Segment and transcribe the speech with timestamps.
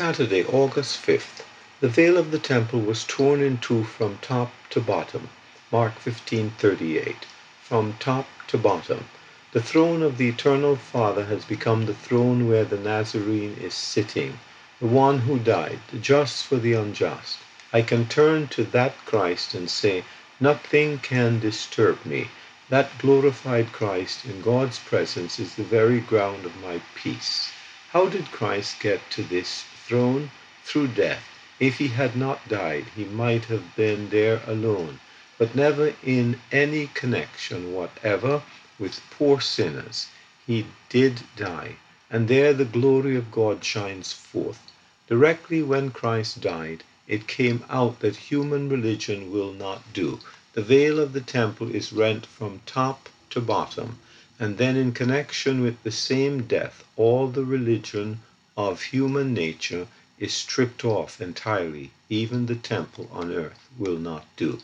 [0.00, 1.44] Saturday, August 5th.
[1.82, 5.28] The veil of the temple was torn in two from top to bottom.
[5.70, 7.26] Mark 15:38.
[7.62, 9.04] From top to bottom.
[9.52, 14.40] The throne of the eternal Father has become the throne where the Nazarene is sitting,
[14.80, 17.36] the one who died, the just for the unjust.
[17.70, 20.04] I can turn to that Christ and say,
[20.40, 22.28] Nothing can disturb me.
[22.70, 27.52] That glorified Christ in God's presence is the very ground of my peace.
[27.92, 30.30] How did Christ get to this throne?
[30.62, 31.24] Through death.
[31.58, 35.00] If he had not died, he might have been there alone,
[35.36, 38.42] but never in any connection whatever
[38.78, 40.06] with poor sinners.
[40.46, 41.74] He did die,
[42.08, 44.60] and there the glory of God shines forth.
[45.08, 50.20] Directly when Christ died, it came out that human religion will not do.
[50.52, 53.98] The veil of the temple is rent from top to bottom,
[54.38, 58.20] and then in connection with the same death, all the religion
[58.68, 59.86] of human nature
[60.18, 61.90] is stripped off entirely.
[62.10, 64.60] Even the temple on earth will not do.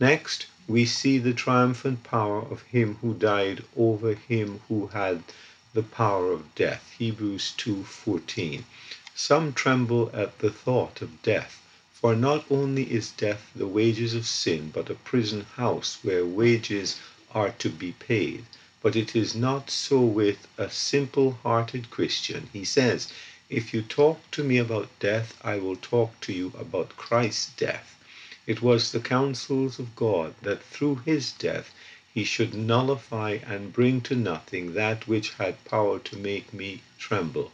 [0.00, 5.22] Next, we see the triumphant power of him who died over him who had
[5.74, 6.90] the power of death.
[6.98, 8.64] Hebrews 2:14.
[9.14, 11.60] Some tremble at the thought of death,
[11.92, 16.98] for not only is death the wages of sin, but a prison house where wages
[17.32, 18.44] are to be paid.
[18.86, 22.48] But it is not so with a simple hearted Christian.
[22.52, 23.08] He says,
[23.50, 27.96] If you talk to me about death, I will talk to you about Christ's death.
[28.46, 31.74] It was the counsels of God that through his death
[32.14, 37.50] he should nullify and bring to nothing that which had power to make me tremble.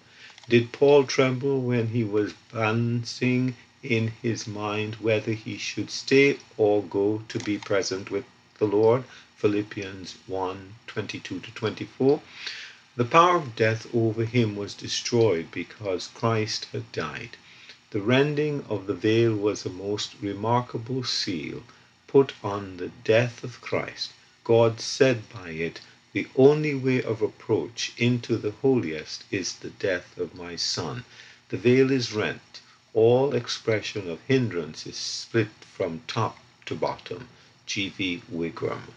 [0.50, 6.82] Did Paul tremble when he was balancing in his mind whether he should stay or
[6.82, 8.26] go to be present with
[8.58, 9.04] the Lord?
[9.42, 12.22] Philippians 1 22 24.
[12.94, 17.30] The power of death over him was destroyed because Christ had died.
[17.90, 21.64] The rending of the veil was a most remarkable seal
[22.06, 24.12] put on the death of Christ.
[24.44, 25.80] God said by it,
[26.12, 31.04] The only way of approach into the holiest is the death of my Son.
[31.48, 32.60] The veil is rent.
[32.94, 37.26] All expression of hindrance is split from top to bottom.
[37.66, 37.88] G.
[37.88, 38.22] V.
[38.32, 38.94] Wigram.